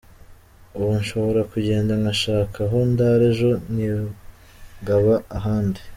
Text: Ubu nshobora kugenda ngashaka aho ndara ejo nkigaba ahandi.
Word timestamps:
Ubu 0.77 0.89
nshobora 1.01 1.41
kugenda 1.51 1.93
ngashaka 2.01 2.57
aho 2.67 2.77
ndara 2.91 3.23
ejo 3.31 3.51
nkigaba 3.71 5.15
ahandi. 5.37 5.81